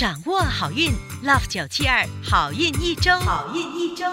[0.00, 0.90] 掌握好运
[1.22, 4.06] ，Love 九七二好运一周，好运一周。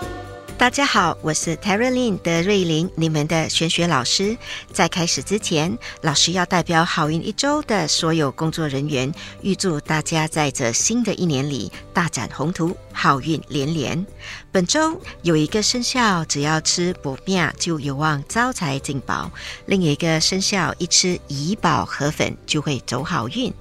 [0.57, 4.37] 大家好，我是 t e r l i n 德瑞琳，你们的玄学老师。
[4.73, 9.09] 在开始之前，老师要代表好运一周的所有工作人员，
[9.41, 14.05] 预祝大家在这新的一年里大展宏图，好运连连。
[14.51, 19.31] 本周有一个生肖，只要吃薄面就有望招财进宝；
[19.67, 23.53] 另一个生肖一吃怡宝河粉就会走好运。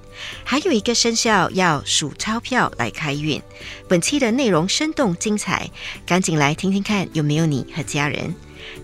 [0.43, 3.41] 还有一个生肖要数钞票来开运。
[3.87, 5.69] 本期的内容生动精彩，
[6.05, 8.33] 赶紧来听听看有没有你和家人。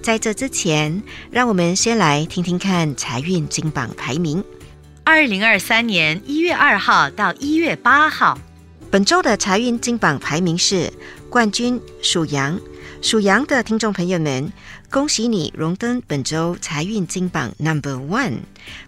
[0.02, 4.44] 在这之前，让我们先来听听看财运金榜排名。
[5.04, 8.40] 二零二三年一月二号到一月八号，
[8.90, 10.92] 本周的财运金榜排名是
[11.34, 12.62] 冠军属羊。
[13.02, 14.54] 属羊的听众朋友们，
[14.92, 18.42] 恭喜你荣登本周财运金榜 Number One。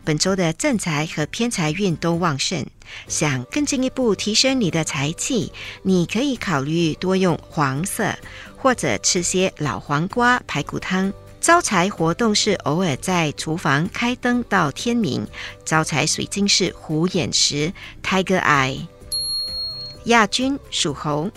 [0.04, 2.64] 本周的正财和偏财运都旺盛，
[3.08, 8.14] 想更进一步提升你的财气，你可以考虑多用黄色，
[8.56, 11.12] 或者吃些老黄瓜排骨汤。
[11.42, 15.28] 招财活动是偶尔在厨房开灯到天明。
[15.66, 18.82] 招财水晶是虎眼石 Tiger Eye。
[20.04, 21.32] 亚军属猴。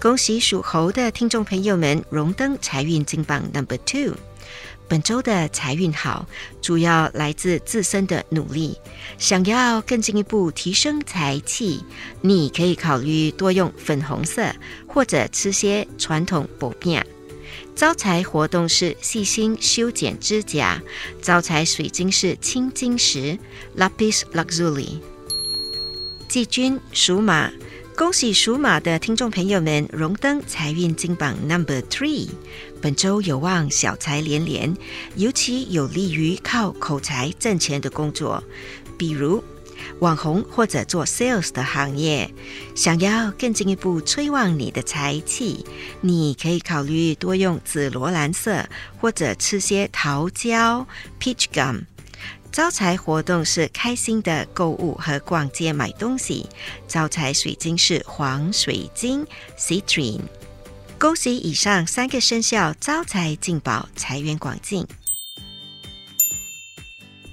[0.00, 4.14] 恭喜属猴的听众朋友们荣登财运金榜 Number Two。
[4.86, 6.24] 本周的财运好，
[6.62, 8.78] 主要来自自身的努力。
[9.18, 11.82] 想要更进一步提升财气，
[12.20, 14.54] 你可以考虑多用粉红色，
[14.86, 17.04] 或者吃些传统薄面。
[17.74, 20.80] 招财活动是细心修剪指甲。
[21.20, 23.36] 招财水晶是青金石
[23.76, 25.00] Lapis Lazuli。
[26.28, 27.50] 季军属马。
[27.98, 32.28] 恭喜属马的听众朋友们荣登财运金榜 Number Three，
[32.80, 34.72] 本周有望小财连连，
[35.16, 38.40] 尤其有利于靠口才挣钱的工作，
[38.96, 39.42] 比如
[39.98, 42.32] 网红或者做 sales 的行业。
[42.76, 45.66] 想要更进一步催旺你的财气，
[46.00, 48.64] 你可以考虑多用紫罗兰色，
[49.00, 50.86] 或者吃些桃胶
[51.20, 51.80] （peach gum）。
[52.50, 56.48] 招财活动是开心的购物和逛街买东西。
[56.88, 59.26] 招财水晶是黄水晶
[59.56, 60.22] （Citrine）。
[60.98, 64.86] 恭喜以上三个生肖招财进宝，财源广进。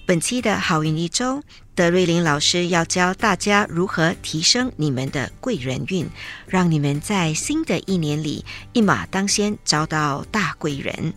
[0.05, 1.41] 本期的好运一周，
[1.73, 6.07] 德瑞琳老师要教大家如何提升你们的贵人运，
[6.45, 11.13] 让你们在新的一年里一马当先，招到大贵人。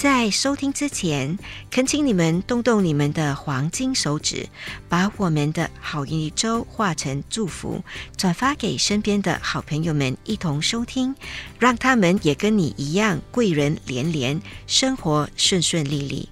[0.00, 1.38] 在收听之前，
[1.70, 4.48] 恳请你们动动你们的黄金手指，
[4.88, 7.84] 把我们的好运一周化成祝福，
[8.16, 11.14] 转发给身边的好朋友们一同收听，
[11.58, 16.30] 让他们也跟你一样贵人连连，生活顺顺利利。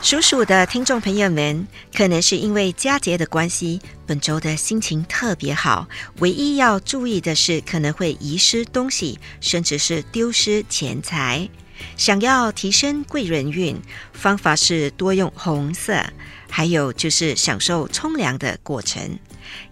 [0.00, 5.88] 属鼠的听众朋友们，可能是因为佳节的关系，本周的心情特别好。
[6.20, 11.48] 唯一要注意的是，可能会遗失东西，甚至是丢失钱财。
[11.96, 13.80] 想要提升贵人运，
[14.12, 16.02] 方法是多用红色，
[16.50, 19.18] 还有就是享受冲凉的过程。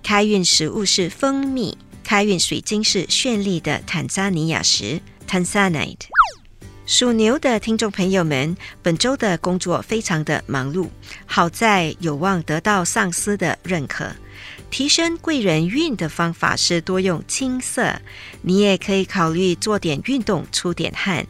[0.02, 5.96] 开运食物是蜂蜜，开运水晶是绚丽的坦桑尼亚石 （Tanzanite）。
[6.86, 10.88] 属牛的听众朋友们，本周的工作非常的忙碌，
[11.24, 14.10] 好在有望得到上司的认可。
[14.70, 18.00] 提升贵人运的方法是多用青色，
[18.42, 21.24] 你也可以考虑做点运动，出点汗。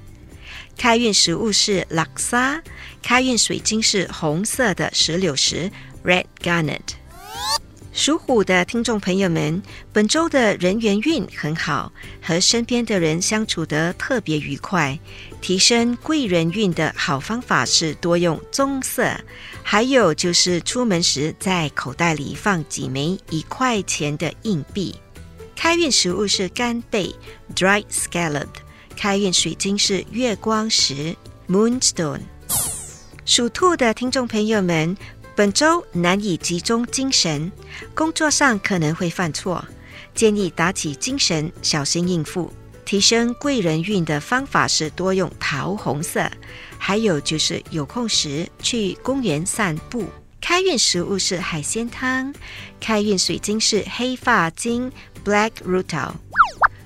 [0.80, 2.62] 开运食物是拉沙，
[3.02, 5.70] 开运水晶是红色的石榴石
[6.02, 6.80] （Red Garnet）。
[7.92, 11.92] 属虎的听众朋友们，本周的人缘运很好，
[12.22, 14.98] 和身边的人相处得特别愉快。
[15.42, 19.14] 提升贵人运的好方法是多用棕色，
[19.62, 24.96] 还有就是出门时在口袋里放几枚一块钱的硬币。
[25.54, 27.14] 开运食物是干贝
[27.54, 28.48] （Dried Scallop）。
[29.00, 31.16] 开运水晶是月光石
[31.48, 32.20] （Moonstone）。
[33.24, 34.94] 属兔的听众朋友们，
[35.34, 37.50] 本周难以集中精神，
[37.94, 39.64] 工作上可能会犯错，
[40.14, 42.52] 建议打起精神，小心应付。
[42.84, 46.30] 提升贵人运的方法是多用桃红色，
[46.76, 50.04] 还有就是有空时去公园散步。
[50.42, 52.34] 开运食物是海鲜汤，
[52.78, 54.92] 开运水晶是黑发晶
[55.24, 56.12] （Black Rutil）。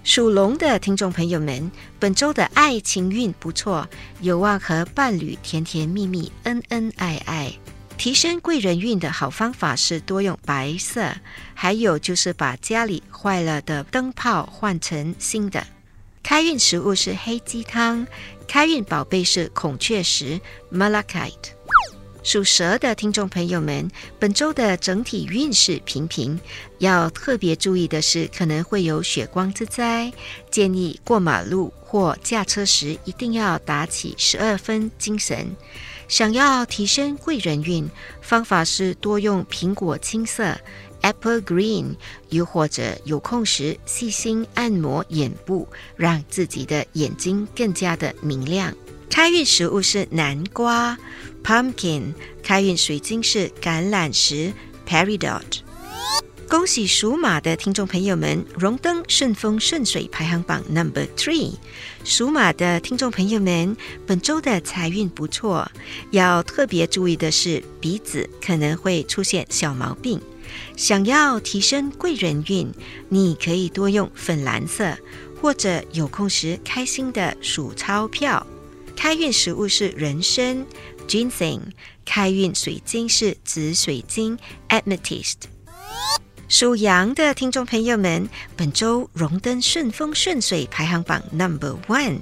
[0.05, 3.89] 属龙的听众朋友们，本周的爱情运不错，
[4.21, 7.51] 有望和伴侣甜甜蜜蜜、恩恩爱爱。
[7.97, 11.11] 提升贵人运的好方法是多用白色，
[11.55, 15.67] 还有就是把家里坏了的灯泡换成新的。
[16.23, 18.07] 开运食物是黑鸡汤，
[18.47, 20.39] 开运宝贝是孔雀石
[20.71, 21.54] （Malachite）。
[22.25, 23.87] 属蛇的听众朋友们，
[24.19, 26.41] 本周的整体运势平平，
[26.79, 30.11] 要特别注意的是，可能会有血光之灾，
[30.51, 35.55] 建议过马路或驾车时一定要打起十二分精神。
[36.09, 37.87] 想要提升贵人运，
[38.23, 40.57] 方法是多用苹果青色
[41.03, 41.95] （Apple Green），
[42.31, 48.75] 又或者有空时细心按摩眼部，让自己的眼睛更加的明亮。
[49.15, 50.99] 开运食物是南瓜。
[51.45, 54.53] Pumpkin 开运水晶是橄榄石
[54.89, 55.61] Peridot。
[56.49, 61.53] 恭喜属马的听众朋友们荣登顺风顺水排行榜 Number Three。
[62.03, 65.71] 属马的听众朋友们，本周的财运不错，
[66.11, 70.21] 要特别注意的是鼻子可能会出现小毛病。
[70.77, 72.69] 想要提升贵人运，
[73.09, 74.99] 你可以多用粉蓝色，
[75.41, 78.45] 或者有空时开心的数钞票。
[78.97, 80.67] 开运食物是人参。
[81.07, 81.61] Ginseng
[82.07, 84.39] 开运水晶是紫水晶
[84.71, 85.35] Amethyst。
[86.49, 92.21] 属羊的听众朋友们，本周荣登顺风顺水排行榜 Number One。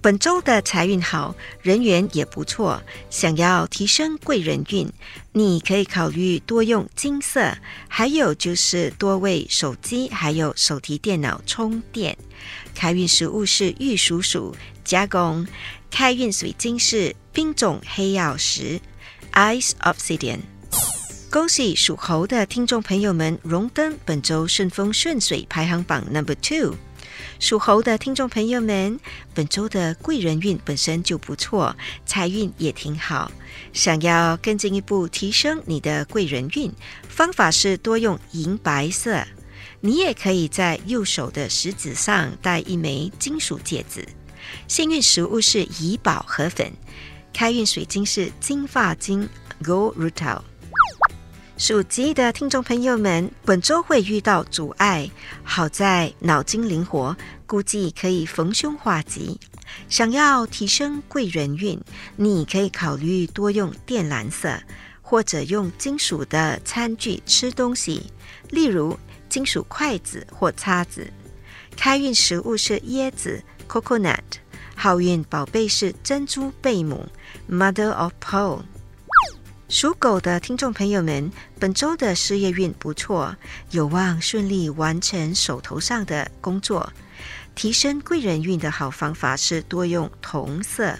[0.00, 2.82] 本周的财运好，人缘也不错。
[3.10, 4.90] 想要提升贵人运，
[5.32, 7.54] 你可以考虑多用金色，
[7.86, 12.16] 还有就是多为手机还有手提电脑充电。
[12.74, 15.46] 开运食物是玉蜀黍加工。
[15.90, 18.80] 开运水晶是冰种黑曜石
[19.32, 20.38] （Ice Obsidian）。
[21.30, 26.76] 恭喜属猴的听众朋友们荣登本周顺风顺水排行榜 Number Two。
[27.38, 28.98] 属猴的听众朋友们，
[29.34, 31.76] 本周的贵人运本身就不错，
[32.06, 33.30] 财运也挺好。
[33.72, 36.72] 想要更进一步提升你的贵人运，
[37.08, 39.22] 方法是多用银白色。
[39.80, 44.06] 你也可以在右手的食指上戴一枚金属戒指。
[44.68, 46.72] 幸运食物是怡宝河粉，
[47.32, 49.28] 开运水晶是金发晶
[49.62, 50.40] Gold Rutil。
[51.56, 55.10] 属鸡的听众朋友们，本周会遇到阻碍，
[55.42, 57.14] 好在脑筋灵活，
[57.46, 59.38] 估计可以逢凶化吉。
[59.88, 61.78] 想要提升贵人运，
[62.16, 64.58] 你可以考虑多用靛蓝色，
[65.02, 68.10] 或者用金属的餐具吃东西，
[68.48, 68.98] 例如
[69.28, 71.12] 金属筷子或叉子。
[71.76, 73.42] 开运食物是椰子。
[73.70, 74.18] Coconut，
[74.74, 77.06] 好运宝贝是珍珠贝母
[77.48, 78.62] ，Mother of Pearl。
[79.68, 81.30] 属狗的听众朋友们，
[81.60, 83.36] 本周的事业运不错，
[83.70, 86.92] 有望顺利完成手头上的工作。
[87.54, 90.98] 提升贵人运的好方法是多用同色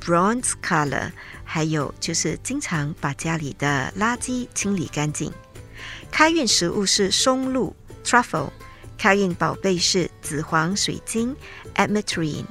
[0.00, 1.10] （Bronze Color），
[1.42, 5.32] 还有就是经常把家里的垃圾清理干净。
[6.12, 7.74] 开运食物是松露
[8.04, 8.50] （Truffle）。
[8.96, 11.34] 开运宝贝是紫黄水晶
[11.74, 12.44] Ametrine。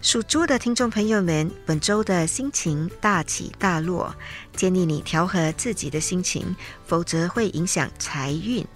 [0.00, 4.14] 属猪的听众朋友们，本周的心情大起大落，
[4.56, 6.54] 建议你调和自己的心情，
[6.86, 8.66] 否则会影响财运。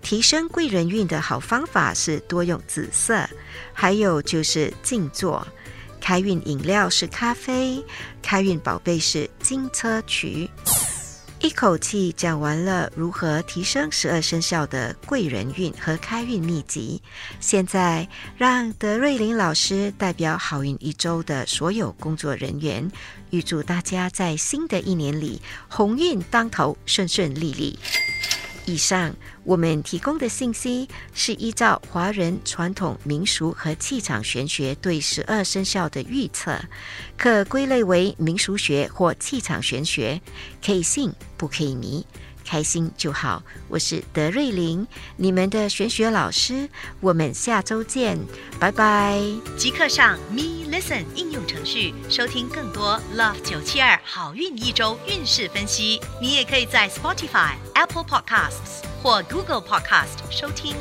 [0.00, 3.28] 提升贵人运的好方法是多用紫色，
[3.72, 5.46] 还有就是静坐。
[6.00, 7.84] 开运饮料是咖啡，
[8.20, 10.50] 开运宝贝是金车渠。
[11.42, 17.02] 一口气讲完了如何提升十二生肖的贵人运和开运秘籍，
[17.40, 22.88] 现在让德瑞琳老师代表好运一周的所有工作人员，
[23.30, 27.76] 预祝大家在新的一年里鸿运当头，顺顺利利。
[28.64, 29.14] 以上
[29.44, 36.56] 我们提供的信息是依照华人传统民俗和气场玄学对十二生肖的预测，
[37.18, 40.20] 可归类为民俗学或气场玄学，
[40.64, 42.06] 可以信不可以迷，
[42.44, 43.42] 开心就好。
[43.68, 44.86] 我是德瑞琳，
[45.16, 46.68] 你们的玄学老师，
[47.00, 48.16] 我们下周见，
[48.60, 49.20] 拜拜。
[49.56, 57.56] 即刻上咪 Listen 应用程序收听更多 Love 九七二好运一周运势分析，你也可以在 Spotify。
[57.74, 60.74] Apple Podcasts 或 Google Podcast 收听。